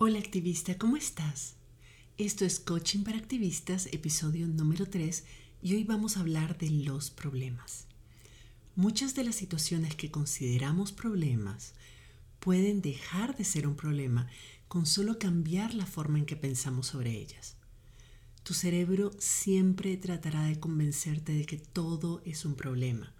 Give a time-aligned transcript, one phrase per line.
[0.00, 1.56] Hola activista, ¿cómo estás?
[2.18, 5.24] Esto es Coaching para Activistas, episodio número 3,
[5.60, 7.88] y hoy vamos a hablar de los problemas.
[8.76, 11.74] Muchas de las situaciones que consideramos problemas
[12.38, 14.28] pueden dejar de ser un problema
[14.68, 17.56] con solo cambiar la forma en que pensamos sobre ellas.
[18.44, 23.12] Tu cerebro siempre tratará de convencerte de que todo es un problema,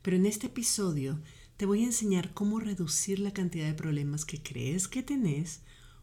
[0.00, 1.20] pero en este episodio
[1.58, 5.60] te voy a enseñar cómo reducir la cantidad de problemas que crees que tenés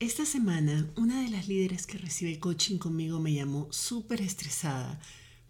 [0.00, 5.00] Esta semana, una de las líderes que recibe coaching conmigo me llamó súper estresada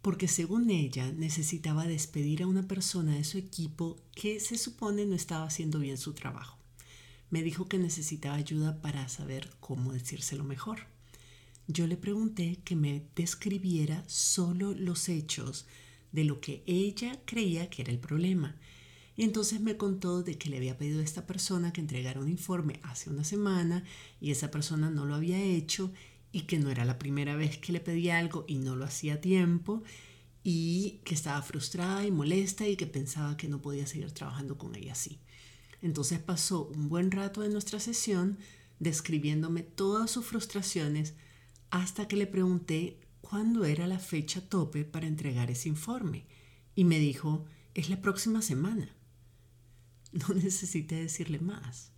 [0.00, 5.14] porque según ella necesitaba despedir a una persona de su equipo que se supone no
[5.14, 6.56] estaba haciendo bien su trabajo.
[7.28, 10.86] Me dijo que necesitaba ayuda para saber cómo decírselo mejor.
[11.66, 15.66] Yo le pregunté que me describiera solo los hechos
[16.10, 18.56] de lo que ella creía que era el problema
[19.18, 22.28] y entonces me contó de que le había pedido a esta persona que entregara un
[22.28, 23.82] informe hace una semana
[24.20, 25.92] y esa persona no lo había hecho
[26.30, 29.14] y que no era la primera vez que le pedía algo y no lo hacía
[29.14, 29.82] a tiempo
[30.44, 34.76] y que estaba frustrada y molesta y que pensaba que no podía seguir trabajando con
[34.76, 35.18] ella así.
[35.82, 38.38] Entonces pasó un buen rato de nuestra sesión
[38.78, 41.14] describiéndome todas sus frustraciones
[41.70, 46.24] hasta que le pregunté cuándo era la fecha tope para entregar ese informe
[46.76, 48.94] y me dijo, es la próxima semana.
[50.28, 51.92] no necesité decirle más.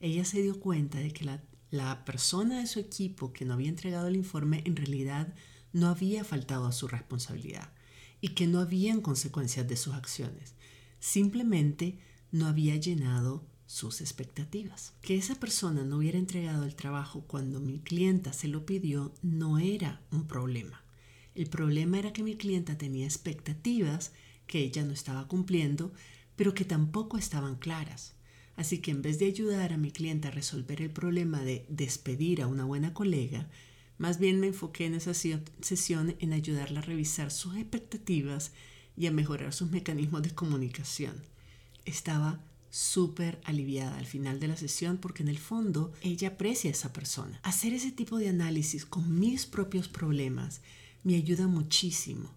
[0.00, 3.68] Ella se dio cuenta de que la, la, persona de su equipo que no había
[3.68, 5.34] entregado el informe en realidad
[5.72, 7.72] no había faltado a su responsabilidad
[8.20, 10.54] y que no habían consecuencias de sus acciones.
[11.00, 11.98] Simplemente
[12.30, 14.94] no había llenado sus expectativas.
[15.00, 19.58] Que esa persona no hubiera entregado el trabajo cuando mi clienta se lo pidió no
[19.58, 20.84] era un problema.
[21.34, 24.12] El problema era que mi clienta tenía expectativas
[24.46, 25.92] que ella no estaba cumpliendo
[26.36, 28.14] pero que tampoco estaban claras.
[28.56, 32.40] Así que en vez de ayudar a mi cliente a resolver el problema de despedir
[32.42, 33.48] a una buena colega,
[33.98, 38.52] más bien me enfoqué en esa sesión en ayudarla a revisar sus expectativas
[38.96, 41.14] y a mejorar sus mecanismos de comunicación.
[41.84, 42.40] Estaba
[42.70, 46.92] súper aliviada al final de la sesión porque en el fondo ella aprecia a esa
[46.92, 47.38] persona.
[47.44, 50.60] Hacer ese tipo de análisis con mis propios problemas
[51.04, 52.30] me ayuda muchísimo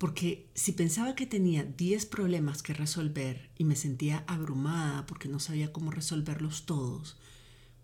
[0.00, 5.38] porque si pensaba que tenía 10 problemas que resolver y me sentía abrumada porque no
[5.40, 7.18] sabía cómo resolverlos todos,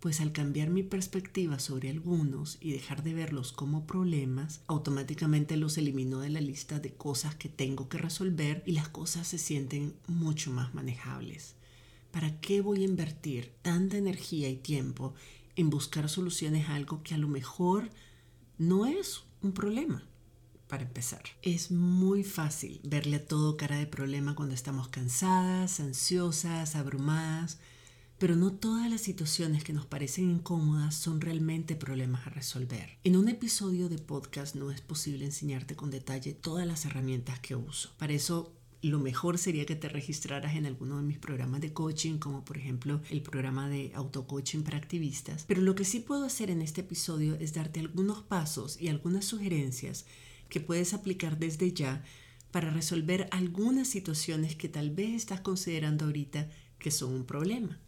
[0.01, 5.77] pues al cambiar mi perspectiva sobre algunos y dejar de verlos como problemas, automáticamente los
[5.77, 9.95] elimino de la lista de cosas que tengo que resolver y las cosas se sienten
[10.07, 11.55] mucho más manejables.
[12.13, 15.13] ¿Para qué voy a invertir tanta energía y tiempo
[15.55, 17.91] en buscar soluciones a algo que a lo mejor
[18.57, 20.03] no es un problema?
[20.69, 21.23] Para empezar.
[21.43, 27.59] Es muy fácil verle a todo cara de problema cuando estamos cansadas, ansiosas, abrumadas,
[28.19, 32.99] pero no todas las situaciones que nos parecen incómodas son realmente problemas a resolver.
[33.05, 37.57] En un episodio de podcast no es posible enseñarte con detalle todas las herramientas que
[37.57, 37.91] uso.
[37.99, 42.19] Para eso lo mejor sería que te registraras en alguno de mis programas de coaching,
[42.19, 45.45] como por ejemplo el programa de auto-coaching para activistas.
[45.47, 49.25] Pero lo que sí puedo hacer en este episodio es darte algunos pasos y algunas
[49.25, 50.07] sugerencias
[50.49, 52.05] que puedes aplicar desde ya
[52.51, 56.49] para resolver algunas situaciones que tal vez estás considerando ahorita
[56.79, 57.79] que son un problema.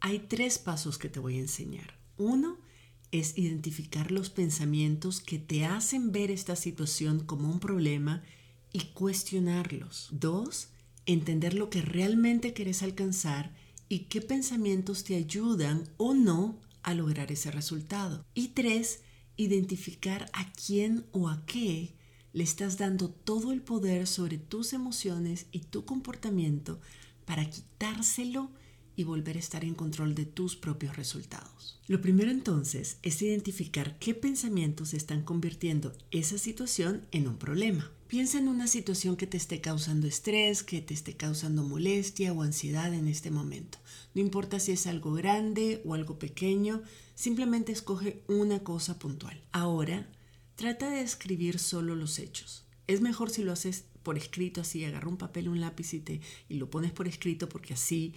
[0.00, 1.98] Hay tres pasos que te voy a enseñar.
[2.16, 2.58] Uno
[3.10, 8.22] es identificar los pensamientos que te hacen ver esta situación como un problema
[8.72, 10.08] y cuestionarlos.
[10.12, 10.68] Dos,
[11.06, 13.54] entender lo que realmente quieres alcanzar
[13.88, 18.24] y qué pensamientos te ayudan o no a lograr ese resultado.
[18.34, 19.00] Y tres,
[19.38, 21.94] identificar a quién o a qué
[22.34, 26.78] le estás dando todo el poder sobre tus emociones y tu comportamiento
[27.24, 28.50] para quitárselo
[28.96, 31.80] y volver a estar en control de tus propios resultados.
[31.86, 37.92] Lo primero entonces es identificar qué pensamientos están convirtiendo esa situación en un problema.
[38.08, 42.42] Piensa en una situación que te esté causando estrés, que te esté causando molestia o
[42.42, 43.76] ansiedad en este momento.
[44.14, 46.82] No importa si es algo grande o algo pequeño,
[47.14, 49.38] simplemente escoge una cosa puntual.
[49.52, 50.08] Ahora,
[50.56, 52.64] trata de escribir solo los hechos.
[52.86, 56.22] Es mejor si lo haces por escrito así, agarra un papel, un lápiz y, te,
[56.48, 58.14] y lo pones por escrito porque así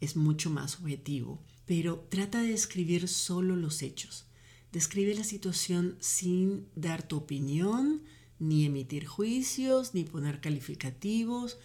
[0.00, 4.26] es mucho más objetivo, pero trata de describir solo los hechos.
[4.70, 8.02] Describe la situación sin dar tu opinión,
[8.42, 11.58] ni emitir juicios, ni poner calificativos.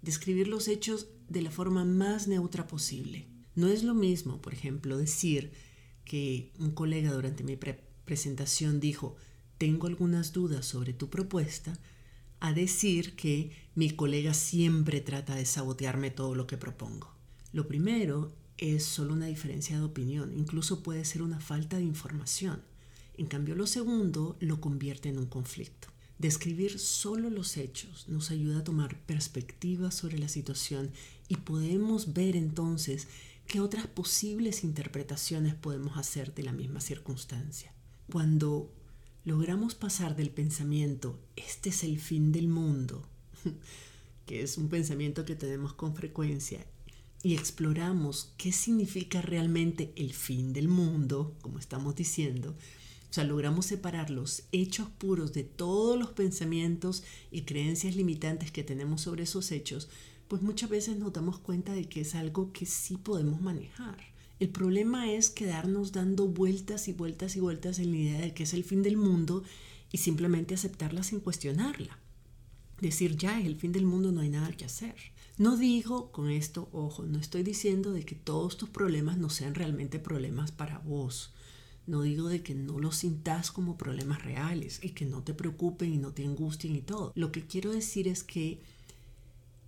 [0.00, 3.26] Describir los hechos de la forma más neutra posible.
[3.54, 5.52] No es lo mismo, por ejemplo, decir
[6.04, 7.58] que un colega durante mi
[8.04, 9.16] presentación dijo,
[9.58, 11.78] tengo algunas dudas sobre tu propuesta,
[12.40, 17.14] a decir que mi colega siempre trata de sabotearme todo lo que propongo.
[17.52, 22.62] Lo primero es solo una diferencia de opinión, incluso puede ser una falta de información.
[23.16, 25.93] En cambio, lo segundo lo convierte en un conflicto.
[26.18, 30.90] Describir solo los hechos nos ayuda a tomar perspectiva sobre la situación
[31.28, 33.08] y podemos ver entonces
[33.46, 37.72] qué otras posibles interpretaciones podemos hacer de la misma circunstancia.
[38.10, 38.70] Cuando
[39.24, 43.06] logramos pasar del pensamiento, este es el fin del mundo,
[44.26, 46.64] que es un pensamiento que tenemos con frecuencia,
[47.22, 52.54] y exploramos qué significa realmente el fin del mundo, como estamos diciendo,
[53.14, 58.64] o sea, logramos separar los hechos puros de todos los pensamientos y creencias limitantes que
[58.64, 59.88] tenemos sobre esos hechos,
[60.26, 63.98] pues muchas veces nos damos cuenta de que es algo que sí podemos manejar.
[64.40, 68.42] El problema es quedarnos dando vueltas y vueltas y vueltas en la idea de que
[68.42, 69.44] es el fin del mundo
[69.92, 72.00] y simplemente aceptarla sin cuestionarla.
[72.80, 74.96] Decir ya es el fin del mundo, no hay nada que hacer.
[75.38, 79.54] No digo con esto, ojo, no estoy diciendo de que todos tus problemas no sean
[79.54, 81.32] realmente problemas para vos.
[81.86, 85.92] No digo de que no los sintas como problemas reales y que no te preocupen
[85.92, 87.12] y no te angustien y todo.
[87.14, 88.60] Lo que quiero decir es que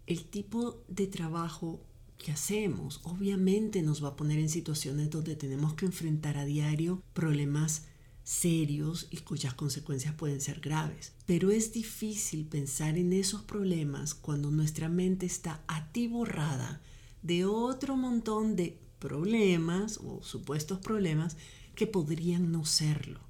[0.06, 1.80] el tipo de trabajo
[2.18, 7.02] que hacemos obviamente nos va a poner en situaciones donde tenemos que enfrentar a diario
[7.12, 7.84] problemas
[8.24, 11.12] serios y cuyas consecuencias pueden ser graves.
[11.26, 16.80] Pero es difícil pensar en esos problemas cuando nuestra mente está atiborrada
[17.22, 21.36] de otro montón de problemas o supuestos problemas
[21.76, 23.20] que podrían no serlo.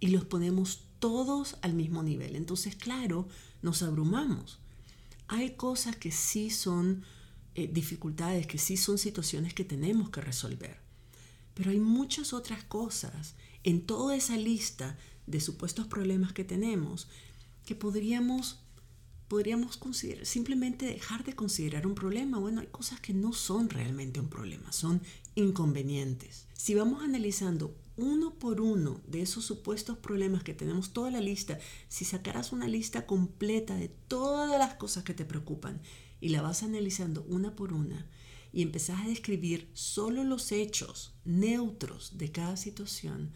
[0.00, 2.36] Y los ponemos todos al mismo nivel.
[2.36, 3.28] Entonces, claro,
[3.60, 4.58] nos abrumamos.
[5.28, 7.04] Hay cosas que sí son
[7.54, 10.78] eh, dificultades, que sí son situaciones que tenemos que resolver.
[11.54, 13.34] Pero hay muchas otras cosas
[13.64, 14.96] en toda esa lista
[15.26, 17.08] de supuestos problemas que tenemos
[17.64, 18.58] que podríamos
[19.28, 19.80] podríamos
[20.24, 22.38] simplemente dejar de considerar un problema.
[22.38, 25.00] Bueno, hay cosas que no son realmente un problema, son
[25.34, 26.46] inconvenientes.
[26.54, 31.58] Si vamos analizando uno por uno de esos supuestos problemas que tenemos toda la lista,
[31.88, 35.80] si sacaras una lista completa de todas las cosas que te preocupan
[36.20, 38.06] y la vas analizando una por una
[38.52, 43.32] y empezás a describir solo los hechos neutros de cada situación,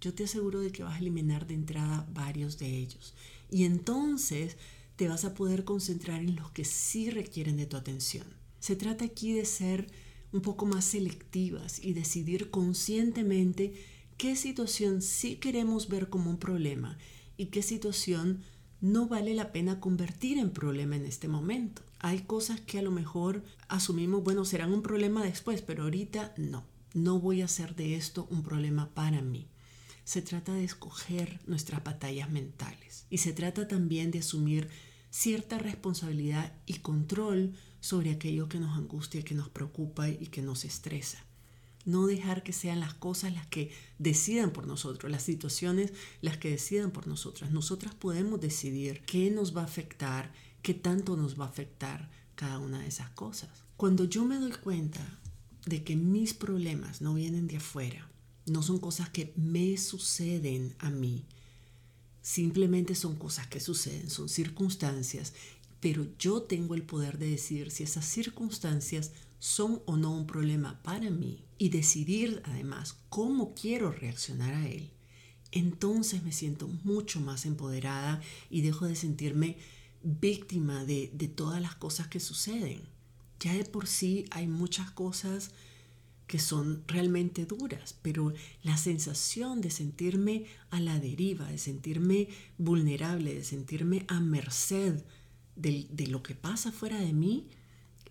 [0.00, 3.14] yo te aseguro de que vas a eliminar de entrada varios de ellos.
[3.50, 4.56] Y entonces
[4.96, 8.26] te vas a poder concentrar en los que sí requieren de tu atención.
[8.60, 9.88] Se trata aquí de ser
[10.32, 13.74] un poco más selectivas y decidir conscientemente
[14.16, 16.98] qué situación sí queremos ver como un problema
[17.36, 18.42] y qué situación
[18.80, 21.82] no vale la pena convertir en problema en este momento.
[22.00, 26.64] Hay cosas que a lo mejor asumimos, bueno, serán un problema después, pero ahorita no.
[26.94, 29.46] No voy a hacer de esto un problema para mí.
[30.04, 34.68] Se trata de escoger nuestras batallas mentales y se trata también de asumir
[35.12, 40.64] cierta responsabilidad y control sobre aquello que nos angustia, que nos preocupa y que nos
[40.64, 41.22] estresa.
[41.84, 45.92] No dejar que sean las cosas las que decidan por nosotros, las situaciones
[46.22, 47.50] las que decidan por nosotras.
[47.50, 52.58] Nosotras podemos decidir qué nos va a afectar, qué tanto nos va a afectar cada
[52.58, 53.50] una de esas cosas.
[53.76, 55.20] Cuando yo me doy cuenta
[55.66, 58.08] de que mis problemas no vienen de afuera,
[58.46, 61.26] no son cosas que me suceden a mí.
[62.22, 65.34] Simplemente son cosas que suceden, son circunstancias,
[65.80, 69.10] pero yo tengo el poder de decir si esas circunstancias
[69.40, 74.90] son o no un problema para mí y decidir además cómo quiero reaccionar a él.
[75.50, 79.58] Entonces me siento mucho más empoderada y dejo de sentirme
[80.04, 82.82] víctima de, de todas las cosas que suceden.
[83.40, 85.50] Ya de por sí hay muchas cosas
[86.32, 93.34] que son realmente duras, pero la sensación de sentirme a la deriva, de sentirme vulnerable,
[93.34, 95.04] de sentirme a merced
[95.56, 97.50] de, lo que pasa fuera de mí,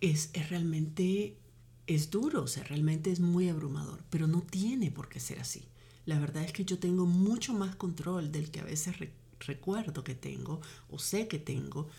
[0.01, 1.39] es, es, realmente,
[1.87, 5.63] es duro, o sea, realmente es muy abrumador, pero no tiene por qué ser así.
[6.05, 8.97] La verdad es que yo tengo mucho más control del que a veces
[9.39, 10.61] recuerdo que tengo
[10.91, 11.89] o sé que tengo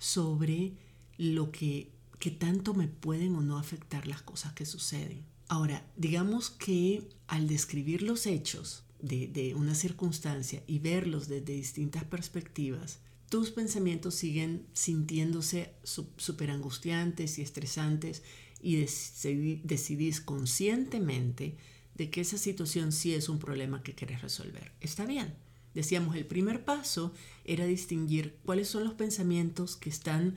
[0.00, 0.72] sobre
[1.18, 5.37] lo que, que tanto me pueden o no afectar las cosas que suceden.
[5.48, 13.00] Ahora, digamos que al describir los hechos de, una circunstancia y verlos desde distintas perspectivas,
[13.30, 18.22] tus pensamientos siguen sintiéndose súper angustiantes y estresantes
[18.60, 21.56] y decidís conscientemente
[21.94, 24.72] de que esa situación sí es un problema que querés resolver.
[24.80, 25.34] Está bien.
[25.74, 27.12] Decíamos, el primer paso
[27.44, 30.34] era distinguir cuáles son los pensamientos que están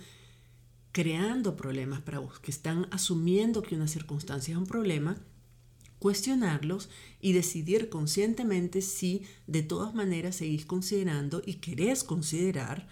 [0.92, 5.18] creando problemas para vos, que están asumiendo que una circunstancia es un problema,
[6.00, 6.90] cuestionarlos
[7.22, 12.88] y decidir conscientemente si de todas maneras seguís considerando y querés considerar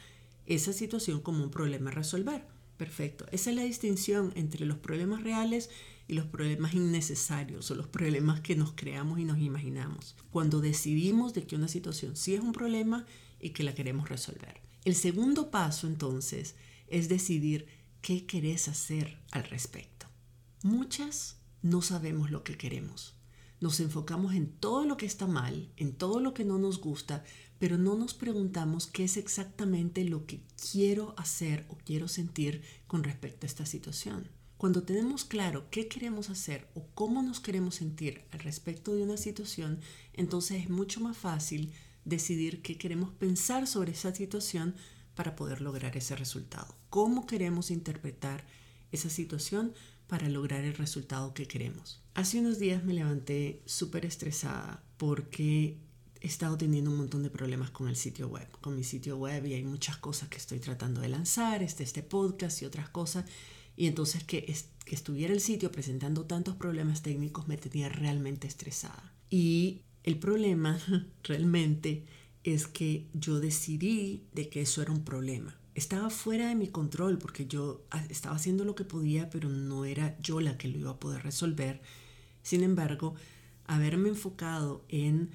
[0.46, 2.46] esa situación como un problema a resolver.
[2.78, 3.26] Perfecto.
[3.32, 5.70] Esa es la distinción entre los problemas reales
[6.08, 10.16] y los problemas innecesarios o los problemas que nos creamos y nos imaginamos.
[10.32, 13.06] Cuando decidimos de que una situación sí es un problema
[13.40, 14.62] y que la queremos resolver.
[14.86, 16.56] El segundo paso entonces
[16.88, 17.68] es decidir
[18.02, 20.08] qué querés hacer al respecto.
[20.64, 23.16] Muchas no sabemos lo que queremos.
[23.62, 27.24] Nos enfocamos en todo lo que está mal, en todo lo que no nos gusta,
[27.60, 30.42] pero no nos preguntamos qué es exactamente lo que
[30.72, 34.30] quiero hacer o quiero sentir con respecto a esta situación.
[34.58, 39.18] Cuando tenemos claro qué queremos hacer o cómo nos queremos sentir al respecto de una
[39.18, 39.80] situación,
[40.14, 41.74] entonces es mucho más fácil
[42.06, 44.76] decidir qué queremos pensar sobre esa situación
[45.20, 46.74] para poder lograr ese resultado.
[46.90, 48.46] ¿Cómo queremos interpretar
[48.94, 49.74] esa situación
[50.08, 52.02] para lograr el resultado que queremos?
[52.14, 55.78] Hace unos días me levanté súper estresada porque
[56.22, 59.46] he estado teniendo un montón de problemas con el sitio web, con mi sitio web
[59.46, 63.26] y hay muchas cosas que estoy tratando de lanzar, este, este podcast y otras cosas.
[63.76, 69.12] Y entonces que, que estuviera el sitio presentando tantos problemas técnicos me tenía realmente estresada.
[69.30, 70.80] Y el problema
[71.24, 72.06] realmente
[72.44, 75.56] es que yo decidí de que eso era un problema.
[75.76, 80.18] Estaba fuera de mi control porque yo estaba haciendo lo que podía, pero no era
[80.20, 81.82] yo la que lo iba a poder resolver.
[82.42, 83.16] Sin embargo,
[83.66, 85.30] haberme enfocado en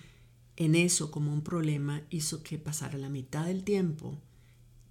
[0.56, 4.18] en eso como un problema hizo que pasara la mitad del tiempo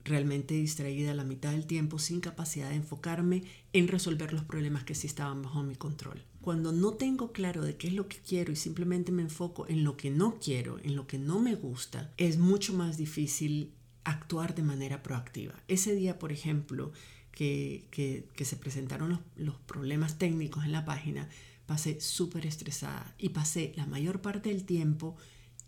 [0.05, 4.95] realmente distraída la mitad del tiempo sin capacidad de enfocarme en resolver los problemas que
[4.95, 6.23] sí estaban bajo mi control.
[6.41, 9.83] Cuando no tengo claro de qué es lo que quiero y simplemente me enfoco en
[9.83, 14.53] lo que no quiero, en lo que no me gusta, es mucho más difícil actuar
[14.55, 15.53] de manera proactiva.
[15.67, 16.91] Ese día, por ejemplo,
[17.31, 21.29] que, que, se presentaron los, los problemas técnicos en la página,
[21.65, 25.15] pasé súper estresada y pasé la mayor parte del tiempo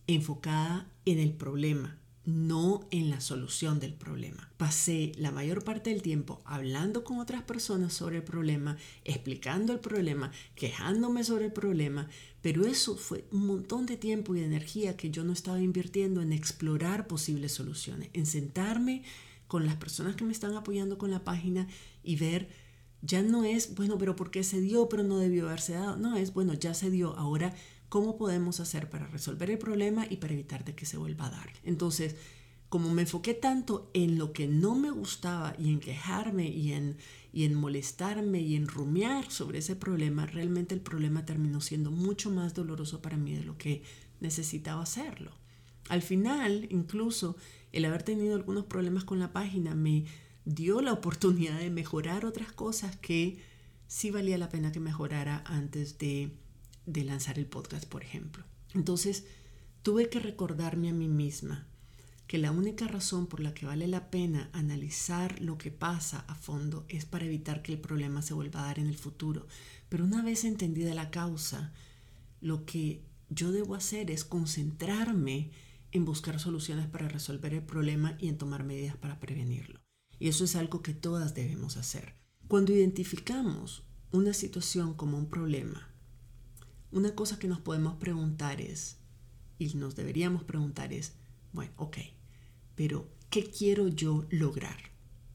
[0.07, 4.49] enfocada en el problema, no en la solución del problema.
[4.57, 9.79] Pasé la mayor parte del tiempo hablando con otras personas sobre el problema, explicando el
[9.79, 12.09] problema, quejándome sobre el problema,
[12.41, 16.21] pero eso fue un montón de tiempo y de energía que yo no estaba invirtiendo
[16.21, 19.03] en explorar posibles soluciones, en sentarme
[19.47, 21.67] con las personas que me están apoyando con la página
[22.03, 22.49] y ver
[23.01, 25.95] ya no es, bueno, pero ¿por qué se dio, pero no debió haberse dado?
[25.95, 27.53] No, es, bueno, ya se dio, ahora
[27.95, 31.29] cómo podemos hacer para resolver el problema y para evitar de que se vuelva a
[31.29, 31.53] dar.
[31.63, 32.17] Entonces,
[32.67, 36.97] como me enfoqué tanto en lo que no me gustaba y en quejarme y en,
[37.31, 42.31] y en molestarme y en rumiar sobre ese problema, realmente el problema terminó siendo mucho
[42.31, 43.81] más doloroso para mí de lo que
[44.19, 45.31] necesitaba hacerlo.
[45.87, 47.37] Al final, incluso
[47.71, 50.03] el haber tenido algunos problemas con la página me
[50.43, 53.37] dio la oportunidad de mejorar otras cosas que
[53.87, 56.43] sí valía la pena que mejorara antes de
[56.85, 58.43] de lanzar el podcast, por ejemplo.
[58.73, 59.25] Entonces,
[59.81, 61.67] tuve que recordarme a mí misma
[62.27, 66.35] que la única razón por la que vale la pena analizar lo que pasa a
[66.35, 69.47] fondo es para evitar que el problema se vuelva a dar en el futuro.
[69.89, 71.71] Pero una vez entendida la causa,
[72.41, 75.51] lo que yo debo hacer es concentrarme
[75.91, 79.79] en buscar soluciones para resolver el problema y en tomar medidas para prevenirlo.
[80.19, 82.15] Y eso es algo que todas debemos hacer.
[82.47, 85.89] Cuando identificamos una situación como un problema,
[86.95, 88.95] una cosa que nos podemos preguntar es,
[89.59, 91.11] y nos deberíamos preguntar es,
[91.51, 91.97] bueno, ok,
[92.75, 94.77] pero ¿qué quiero yo lograr?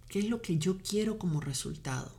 [0.08, 2.18] ¿Qué es lo que yo quiero como resultado?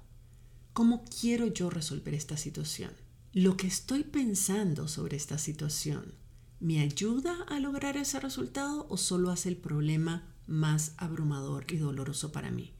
[0.74, 2.92] ¿Cómo quiero yo resolver esta situación?
[3.34, 6.14] ¿Lo que estoy pensando sobre esta situación
[6.60, 12.32] me ayuda a lograr ese resultado o solo hace el problema más abrumador y doloroso
[12.32, 12.74] para mí?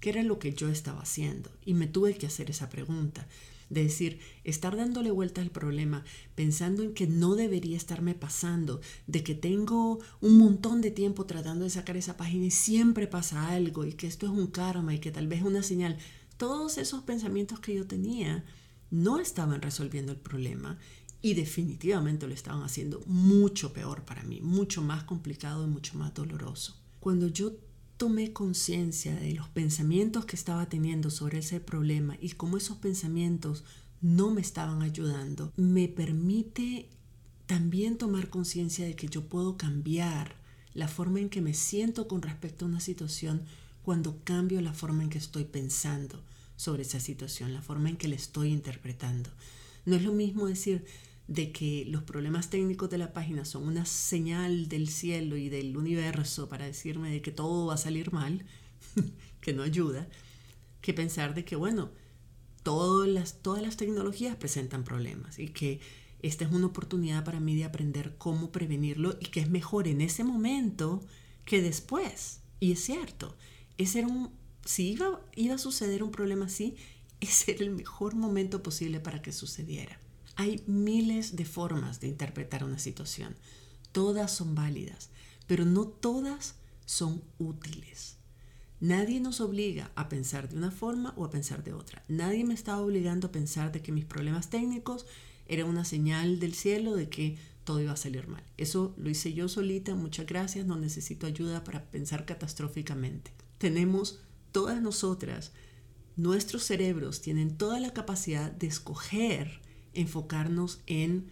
[0.00, 1.50] ¿Qué era lo que yo estaba haciendo?
[1.64, 3.26] Y me tuve que hacer esa pregunta
[3.68, 6.04] de decir, estar dándole vuelta al problema,
[6.34, 11.64] pensando en que no debería estarme pasando, de que tengo un montón de tiempo tratando
[11.64, 15.00] de sacar esa página y siempre pasa algo y que esto es un karma y
[15.00, 15.98] que tal vez es una señal.
[16.36, 18.44] Todos esos pensamientos que yo tenía
[18.90, 20.78] no estaban resolviendo el problema
[21.22, 26.14] y definitivamente lo estaban haciendo mucho peor para mí, mucho más complicado y mucho más
[26.14, 26.76] doloroso.
[27.00, 27.52] Cuando yo
[27.96, 33.64] tomé conciencia de los pensamientos que estaba teniendo sobre ese problema y cómo esos pensamientos
[34.00, 36.88] no me estaban ayudando, me permite
[37.46, 40.36] también tomar conciencia de que yo puedo cambiar
[40.74, 43.42] la forma en que me siento con respecto a una situación
[43.82, 46.22] cuando cambio la forma en que estoy pensando
[46.56, 49.30] sobre esa situación, la forma en que la estoy interpretando.
[49.84, 50.84] No es lo mismo decir
[51.28, 55.76] de que los problemas técnicos de la página son una señal del cielo y del
[55.76, 58.44] universo para decirme de que todo va a salir mal,
[59.40, 60.08] que no ayuda,
[60.80, 61.90] que pensar de que, bueno,
[62.62, 65.80] todas las, todas las tecnologías presentan problemas y que
[66.22, 70.00] esta es una oportunidad para mí de aprender cómo prevenirlo y que es mejor en
[70.00, 71.04] ese momento
[71.44, 72.40] que después.
[72.60, 73.36] Y es cierto,
[73.78, 74.30] ese era un,
[74.64, 76.76] si iba, iba a suceder un problema así,
[77.20, 79.98] ese era el mejor momento posible para que sucediera.
[80.36, 83.34] Hay miles de formas de interpretar una situación.
[83.92, 85.08] Todas son válidas,
[85.46, 88.16] pero no todas son útiles.
[88.78, 92.02] Nadie nos obliga a pensar de una forma o a pensar de otra.
[92.08, 95.06] Nadie me está obligando a pensar de que mis problemas técnicos
[95.46, 98.44] era una señal del cielo de que todo iba a salir mal.
[98.58, 103.32] Eso lo hice yo solita, muchas gracias, no necesito ayuda para pensar catastróficamente.
[103.56, 104.20] Tenemos
[104.52, 105.52] todas nosotras,
[106.16, 109.60] nuestros cerebros tienen toda la capacidad de escoger
[109.96, 111.30] enfocarnos en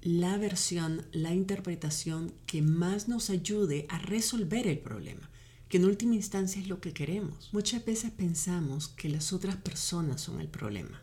[0.00, 5.30] la versión, la interpretación que más nos ayude a resolver el problema,
[5.68, 7.50] que en última instancia es lo que queremos.
[7.52, 11.00] Muchas veces pensamos que las otras personas son el problema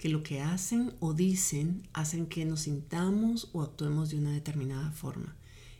[0.00, 4.90] que lo que hacen o dicen hacen que nos sintamos o actuemos de una determinada
[4.92, 5.36] forma.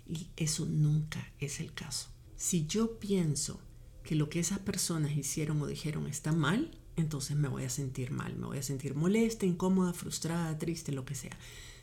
[0.07, 2.11] Y eso nunca es el caso.
[2.37, 3.63] Si yo pienso
[4.03, 8.11] que lo que esas personas hicieron o dijeron está mal, entonces me voy a sentir
[8.11, 11.37] mal, me voy a sentir molesta, incómoda, frustrada, triste, lo que sea.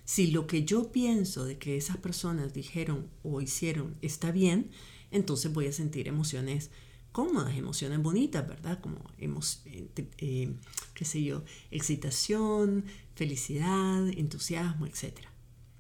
[0.06, 4.72] Si lo que yo pienso de que esas personas dijeron o hicieron está bien,
[5.12, 6.72] entonces voy a sentir emociones
[7.12, 8.80] cómodas, emociones bonitas, ¿verdad?
[8.80, 10.56] Como, eh, eh,
[10.94, 12.86] qué sé yo, excitación,
[13.16, 15.22] felicidad, entusiasmo, etc.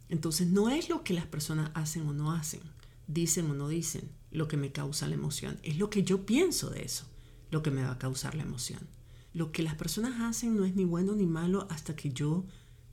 [0.10, 2.62] Entonces no es lo que las personas hacen o no hacen,
[3.08, 6.70] dicen o no dicen, lo que me causa la emoción, es lo que yo pienso
[6.70, 7.06] de eso,
[7.52, 8.80] lo que me va a causar la emoción.
[9.38, 12.48] Lo que las personas hacen no es ni bueno ni malo hasta que yo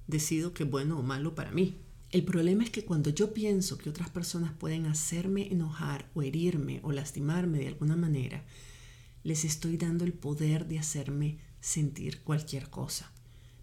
[0.06, 1.78] decido que es bueno o malo para mí.
[2.10, 6.80] El problema es que cuando yo pienso que otras personas pueden hacerme enojar o herirme
[6.82, 8.44] o lastimarme de alguna manera,
[9.22, 13.10] les estoy dando el poder de hacerme sentir cualquier cosa.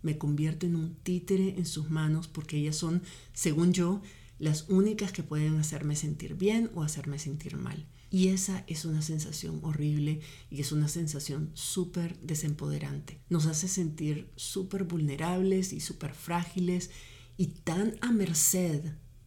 [0.02, 4.02] Me convierto en un títere en sus manos porque ellas son, según yo,
[4.40, 7.86] las únicas que pueden hacerme sentir bien o hacerme sentir mal.
[8.14, 10.20] Y esa es una sensación horrible
[10.50, 13.22] y es una sensación súper desempoderante.
[13.30, 16.92] Nos hace sentir súper vulnerables y súper frágiles
[17.38, 18.84] y tan a merced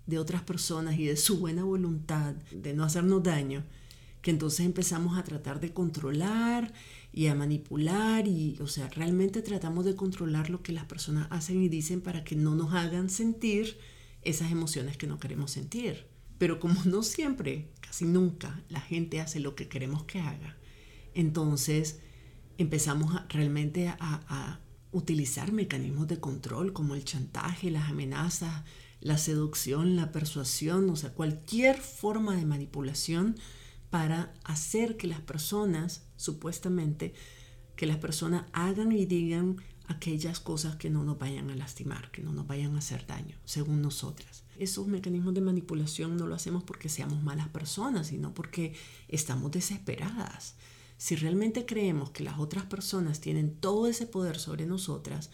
[0.06, 3.64] de otras personas y de su buena voluntad de no hacernos daño,
[4.20, 6.72] que entonces empezamos a tratar de controlar
[7.10, 11.62] y a manipular y, o sea, realmente tratamos de controlar lo que las personas hacen
[11.62, 13.78] y dicen para que no nos hagan sentir
[14.20, 16.06] esas emociones que no queremos sentir.
[16.38, 20.56] Pero como no siempre, casi nunca, la gente hace lo que queremos que haga,
[21.14, 22.00] entonces
[22.58, 24.58] empezamos realmente a
[24.90, 28.64] utilizar mecanismos de control como el chantaje, las amenazas,
[29.00, 33.36] la seducción, la persuasión, o sea, cualquier forma de manipulación
[33.90, 37.14] para hacer que las personas, supuestamente,
[37.76, 42.22] que las personas hagan y digan aquellas cosas que no nos vayan a lastimar, que
[42.22, 44.44] no nos vayan a hacer daño, según nosotras.
[44.58, 48.74] Esos mecanismos de manipulación no lo hacemos porque seamos malas personas, sino porque
[49.08, 50.54] estamos desesperadas.
[50.96, 55.30] Si realmente creemos que las otras personas tienen todo ese poder sobre nosotras,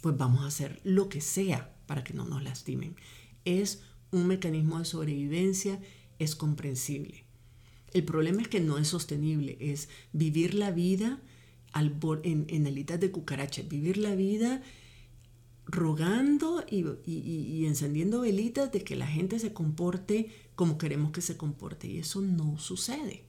[0.00, 2.96] pues vamos a hacer lo que sea para que no nos lastimen.
[3.44, 5.80] Es un mecanismo de sobrevivencia,
[6.18, 7.24] es comprensible.
[7.92, 11.22] El problema es que no es sostenible, es vivir la vida
[11.74, 14.62] al en, en alitas de cucaracha, vivir la vida
[15.66, 21.36] rogando y, y, encendiendo velitas de que la gente se comporte como queremos que se
[21.36, 21.86] comporte.
[21.86, 23.24] Y eso no sucede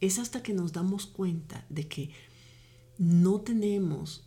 [0.00, 2.10] es hasta que nos damos cuenta de que
[2.98, 4.24] no tenemos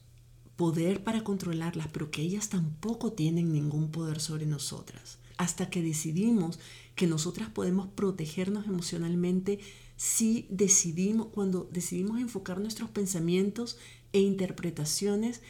[0.56, 5.20] poder para controlarlas, pero que ellas tampoco tienen ningún poder sobre nosotras.
[5.38, 6.60] Hasta que decidimos
[6.96, 9.60] que nosotras podemos protegernos emocionalmente
[10.00, 13.78] si decidimos, cuando decidimos enfocar nuestros pensamientos
[14.14, 15.42] e interpretaciones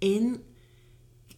[0.00, 0.42] en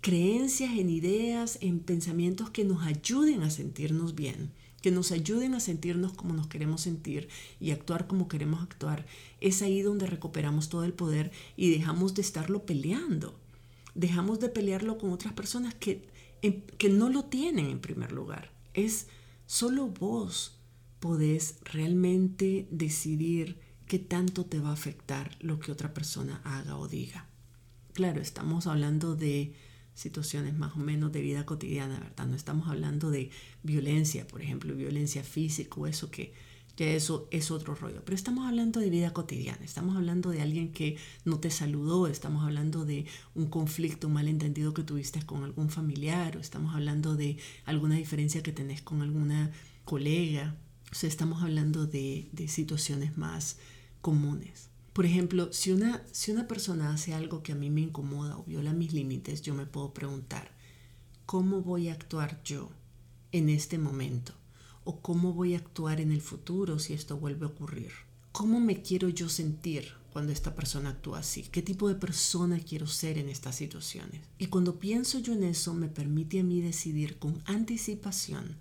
[0.01, 4.51] creencias, en ideas, en pensamientos que nos ayuden a sentirnos bien
[4.81, 7.29] que nos ayuden a sentirnos como nos queremos sentir
[7.61, 9.07] y actuar como queremos actuar,
[9.41, 13.39] es ahí donde recuperamos todo el poder y dejamos de estarlo peleando.
[13.95, 16.07] Dejamos de pelearlo con otras personas que,
[16.77, 18.53] que no lo tienen en primer lugar.
[18.75, 19.07] Es
[19.47, 20.59] solo vos
[21.05, 26.89] podés realmente decidir qué tanto te va a afectar lo que otra persona haga o
[26.89, 27.29] diga.
[27.93, 29.53] Claro, estamos hablando de
[29.93, 32.27] situaciones más o menos de vida cotidiana, ¿verdad?
[32.27, 33.29] No estamos hablando de
[33.63, 36.33] violencia, por ejemplo, violencia física o eso que
[36.75, 38.03] que eso es otro rollo.
[38.05, 42.43] Pero estamos hablando de vida cotidiana, estamos hablando de alguien que no te saludó, estamos
[42.45, 47.37] hablando de un conflicto, un malentendido que tuviste con algún familiar, o estamos hablando de
[47.67, 49.53] alguna diferencia que tenés con alguna
[49.85, 50.57] colega,
[50.95, 53.59] o sea, estamos hablando de, de situaciones más
[54.01, 54.69] comunes.
[54.93, 58.45] Por ejemplo, si una, si una persona hace algo que a mí me incomoda o
[58.45, 60.53] viola mis límites, yo me puedo preguntar,
[61.27, 62.71] ¿cómo voy a actuar yo
[63.33, 64.35] en este momento?
[64.85, 67.91] o cómo voy a actuar en el futuro si esto vuelve a ocurrir.
[68.33, 71.43] ¿Cómo me quiero yo sentir cuando esta persona actúa así?
[71.43, 74.21] ¿Qué tipo de persona quiero ser en estas situaciones?
[74.39, 78.57] Y cuando pienso yo en eso me permite a mí decidir con anticipación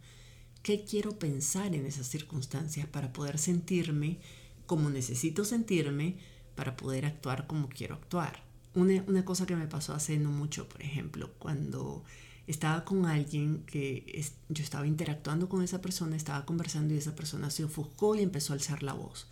[0.64, 4.20] qué quiero pensar en esas circunstancias para poder sentirme
[4.66, 6.18] como necesito sentirme
[6.56, 8.44] para poder actuar como quiero actuar.
[8.74, 12.04] Una, una cosa que me pasó hace no mucho, por ejemplo, cuando
[12.48, 17.50] estaba con alguien que yo estaba interactuando con esa persona, estaba conversando y esa persona
[17.50, 19.28] se ofuscó y empezó a alzar la voz.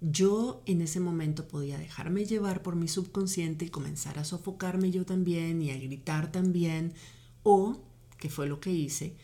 [0.00, 5.04] Yo en ese momento podía dejarme llevar por mi subconsciente y comenzar a sofocarme yo
[5.04, 6.94] también y a gritar también,
[7.42, 7.82] o,
[8.18, 9.16] que fue lo que hice,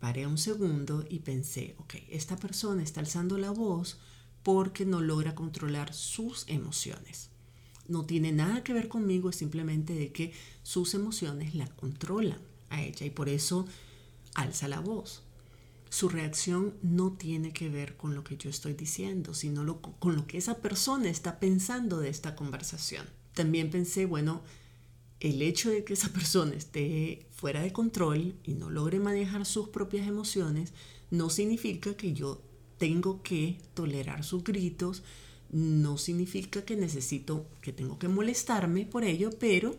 [0.00, 3.98] paré un segundo y pensé, ok, esta persona está alzando la voz
[4.42, 7.30] porque no logra controlar sus emociones
[7.90, 10.32] no tiene nada que ver conmigo, es simplemente de que
[10.62, 12.38] sus emociones la controlan
[12.70, 13.66] a ella y por eso
[14.34, 15.22] alza la voz.
[15.88, 20.26] Su reacción no tiene que ver con lo que yo estoy diciendo, sino con lo
[20.28, 23.04] que esa persona está pensando de esta conversación.
[23.34, 24.42] También pensé, bueno,
[25.20, 29.68] el hecho de que esa persona esté fuera de control y no logre manejar sus
[29.68, 30.72] propias emociones,
[31.10, 32.42] no significa que yo
[32.78, 35.02] tengo que tolerar sus gritos,
[35.50, 39.76] no significa que necesito, que tengo que molestarme por ello, pero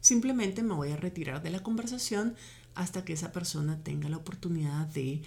[0.00, 2.36] simplemente me voy a retirar de la conversación
[2.74, 5.22] hasta que esa persona tenga la oportunidad de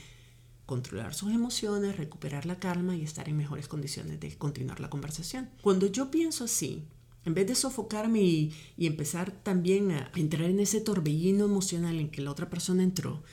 [0.65, 5.49] controlar sus emociones, recuperar la calma y estar en mejores condiciones de continuar la conversación.
[5.63, 6.85] Cuando yo pienso así,
[7.29, 12.21] en vez de sofocarme y, empezar también a entrar en ese torbellino emocional en que
[12.21, 13.23] la otra persona entró,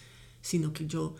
[0.42, 1.16] sino que yo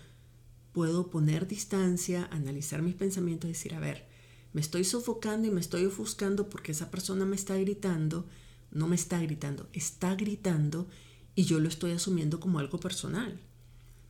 [0.72, 4.06] puedo poner distancia, analizar mis pensamientos y decir, a ver,
[4.52, 8.26] me estoy sofocando y me estoy ofuscando porque esa persona me está gritando,
[8.70, 10.86] no me está gritando, está gritando
[11.34, 13.40] y yo lo estoy asumiendo como algo personal.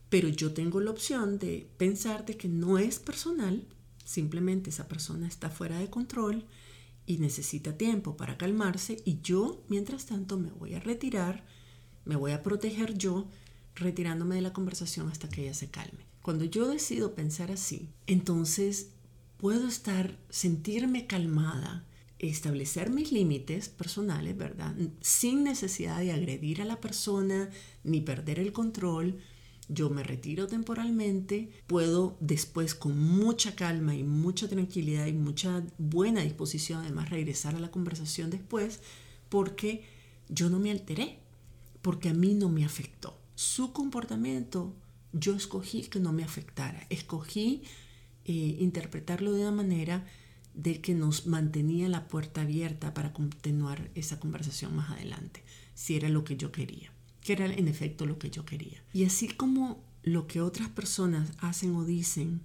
[0.09, 3.65] Pero yo tengo la opción de pensar de que no es personal,
[4.03, 6.45] simplemente esa persona está fuera de control
[7.07, 11.43] y necesita tiempo para calmarse y yo, mientras tanto, me voy a retirar,
[12.05, 13.27] me voy a proteger yo,
[13.73, 16.05] retirándome de la conversación hasta que ella se calme.
[16.21, 18.89] Cuando yo decido pensar así, entonces
[19.37, 21.85] puedo estar, sentirme calmada,
[22.19, 24.75] establecer mis límites personales, ¿verdad?
[24.99, 27.49] Sin necesidad de agredir a la persona
[27.83, 29.19] ni perder el control.
[29.69, 36.21] Yo me retiro temporalmente, puedo después con mucha calma y mucha tranquilidad y mucha buena
[36.21, 38.79] disposición además regresar a la conversación después
[39.29, 39.83] porque
[40.29, 41.19] yo no me alteré,
[41.81, 43.17] porque a mí no me afectó.
[43.35, 44.73] Su comportamiento
[45.13, 47.63] yo escogí que no me afectara, escogí
[48.25, 50.05] eh, interpretarlo de una manera
[50.53, 55.43] de que nos mantenía la puerta abierta para continuar esa conversación más adelante,
[55.75, 56.91] si era lo que yo quería,
[57.27, 58.81] que era en efecto lo que yo quería.
[58.93, 62.39] Y así como lo que otras personas hacen o dicen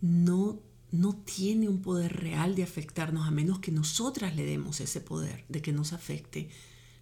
[0.00, 0.60] no,
[0.92, 5.44] no tiene un poder real de afectarnos a menos que nosotras le demos ese poder
[5.48, 6.50] de que nos afecte,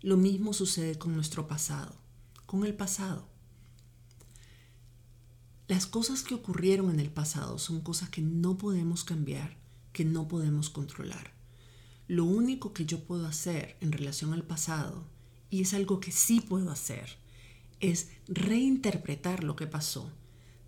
[0.01, 1.95] lo mismo sucede con nuestro pasado,
[2.47, 3.29] con el pasado.
[5.69, 9.59] Las cosas que ocurrieron en el pasado son cosas que no podemos cambiar,
[9.93, 11.35] que no podemos controlar.
[12.09, 15.05] Lo único que yo puedo hacer en relación al pasado,
[15.51, 17.17] y es algo que sí puedo hacer,
[17.81, 20.11] es reinterpretar lo que pasó,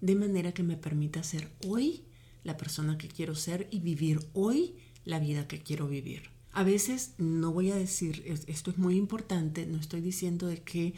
[0.01, 2.03] de manera que me permita ser hoy
[2.45, 6.31] la persona que quiero ser y vivir hoy la vida que quiero vivir.
[6.53, 10.95] A veces no voy a decir, esto es muy importante, no estoy diciendo de que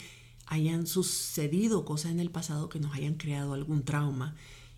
[0.47, 4.35] hayan sucedido cosas en el pasado que nos hayan creado algún trauma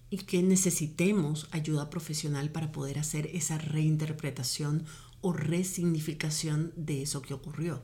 [0.10, 4.86] y que necesitemos ayuda profesional para poder hacer esa reinterpretación
[5.22, 7.82] o resignificación de eso que ocurrió.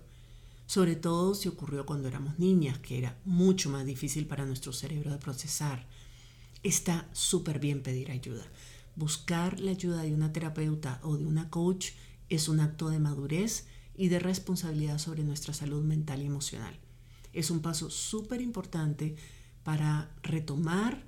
[0.66, 5.12] Sobre todo si ocurrió cuando éramos niñas, que era mucho más difícil para nuestro cerebro
[5.12, 5.88] de procesar.
[6.64, 8.46] Está súper bien pedir ayuda.
[8.96, 11.92] Buscar la ayuda de una terapeuta o de una coach
[12.30, 16.80] es un acto de madurez y de responsabilidad sobre nuestra salud mental y emocional
[17.34, 19.16] es un paso súper importante
[19.64, 21.04] para retomar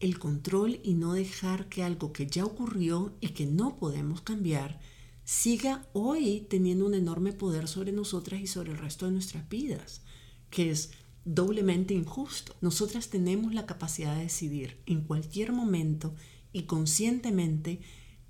[0.00, 4.80] el control y no dejar que algo que ya ocurrió y que no podemos cambiar
[5.24, 10.02] siga hoy teniendo un enorme poder sobre nosotras y sobre el resto de nuestras vidas,
[10.50, 10.90] que es
[11.24, 12.54] doblemente injusto.
[12.60, 16.14] Nosotras tenemos la capacidad de decidir en cualquier momento
[16.52, 17.80] y conscientemente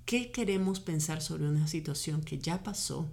[0.05, 3.09] qué queremos pensar sobre una situación que ya pasó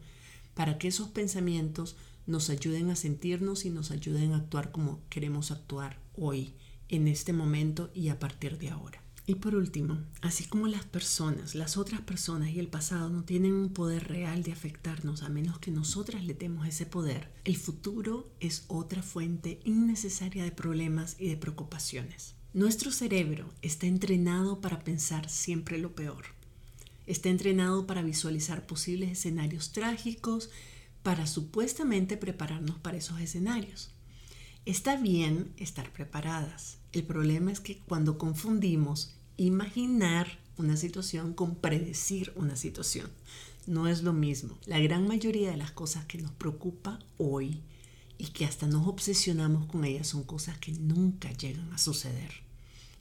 [0.55, 5.51] para que esos pensamientos nos ayuden a sentirnos y nos ayuden a actuar como queremos
[5.51, 6.55] actuar hoy,
[6.88, 9.03] en este momento y a partir de ahora.
[9.31, 13.53] Y por último, así como las personas, las otras personas y el pasado no tienen
[13.53, 18.29] un poder real de afectarnos a menos que nosotras le demos ese poder, el futuro
[18.40, 22.35] es otra fuente innecesaria de problemas y de preocupaciones.
[22.55, 26.25] Nuestro cerebro está entrenado para pensar siempre lo peor.
[27.07, 30.51] Está entrenado para visualizar posibles escenarios trágicos,
[31.05, 33.93] para supuestamente prepararnos para esos escenarios.
[34.66, 36.79] Está bien estar preparadas.
[36.93, 39.14] El problema es que cuando confundimos
[39.46, 43.09] imaginar una situación con predecir una situación.
[43.66, 44.59] No es lo mismo.
[44.66, 47.62] La gran mayoría de las cosas que nos preocupa hoy
[48.18, 52.31] y que hasta nos obsesionamos con ellas son cosas que nunca llegan a suceder.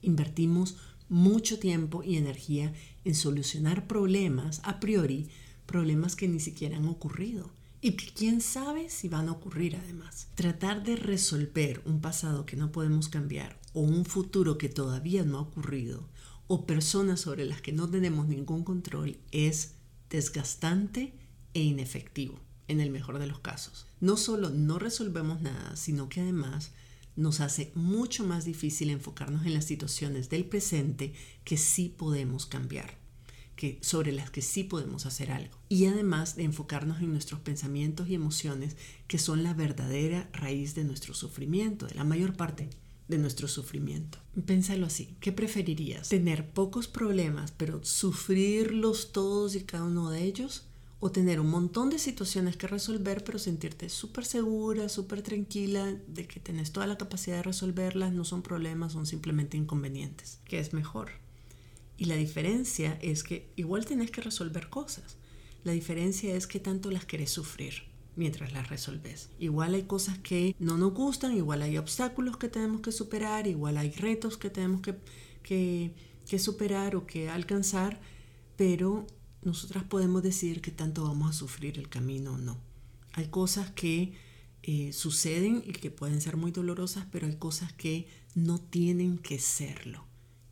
[0.01, 0.77] Invertimos
[1.09, 2.73] mucho tiempo y energía
[3.03, 5.27] en solucionar problemas a priori,
[5.65, 10.27] problemas que ni siquiera han ocurrido y que quién sabe si van a ocurrir además.
[10.35, 15.37] Tratar de resolver un pasado que no podemos cambiar o un futuro que todavía no
[15.37, 16.07] ha ocurrido
[16.51, 19.75] o personas sobre las que no tenemos ningún control es
[20.09, 21.13] desgastante
[21.53, 23.85] e inefectivo, en el mejor de los casos.
[24.01, 26.71] No solo no resolvemos nada, sino que además
[27.15, 32.97] nos hace mucho más difícil enfocarnos en las situaciones del presente que sí podemos cambiar,
[33.55, 35.55] que, sobre las que sí podemos hacer algo.
[35.69, 38.75] Y además de enfocarnos en nuestros pensamientos y emociones
[39.07, 42.71] que son la verdadera raíz de nuestro sufrimiento, de la mayor parte
[43.09, 44.19] de nuestro sufrimiento.
[44.45, 46.07] Pénsalo así, ¿qué preferirías?
[46.07, 50.65] ¿Tener pocos problemas pero sufrirlos todos y cada uno de ellos?
[51.01, 56.27] ¿O tener un montón de situaciones que resolver pero sentirte súper segura, súper tranquila de
[56.27, 60.39] que tenés toda la capacidad de resolverlas, no son problemas, son simplemente inconvenientes?
[60.45, 61.11] ¿Qué es mejor?
[61.97, 65.17] Y la diferencia es que igual tenés que resolver cosas.
[65.63, 67.88] La diferencia es que tanto las querés sufrir
[68.19, 69.29] mientras las resolves.
[69.39, 73.77] Igual hay cosas que no nos gustan, igual hay obstáculos que tenemos que superar, igual
[73.77, 75.93] hay retos que tenemos que,
[76.27, 78.01] que, superar o que alcanzar,
[78.57, 79.07] pero
[79.41, 82.57] nosotras podemos decir que tanto vamos a sufrir el camino o no.
[83.13, 84.13] Hay cosas que
[84.63, 89.39] eh, suceden y que pueden ser muy dolorosas, pero hay cosas que no tienen que
[89.39, 90.05] serlo.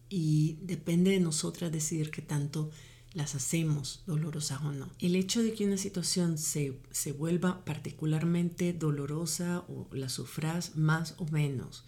[0.10, 2.72] Y depende de nosotras decidir qué tanto
[3.18, 4.92] las hacemos dolorosas o no.
[5.00, 11.16] El hecho de que una situación se, se vuelva particularmente dolorosa o la sufras más
[11.18, 11.84] o menos